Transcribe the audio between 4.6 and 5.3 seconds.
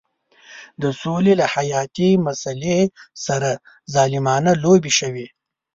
لوبې شوې.